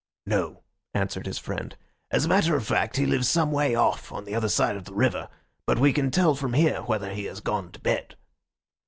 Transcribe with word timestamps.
"No," 0.25 0.63
answered 0.95 1.27
his 1.27 1.37
friend. 1.37 1.77
"As 2.09 2.25
a 2.25 2.27
matter 2.27 2.55
of 2.55 2.65
fact 2.65 2.97
he 2.97 3.05
lives 3.05 3.29
some 3.29 3.51
way 3.51 3.75
off, 3.75 4.11
on 4.11 4.25
the 4.25 4.33
other 4.33 4.49
side 4.49 4.75
of 4.75 4.85
the 4.85 4.95
river, 4.95 5.29
but 5.67 5.77
we 5.77 5.93
can 5.93 6.09
tell 6.09 6.33
from 6.33 6.53
here 6.53 6.81
whether 6.81 7.13
he 7.13 7.25
has 7.25 7.39
gone 7.39 7.71
to 7.71 7.79
bed." 7.79 8.15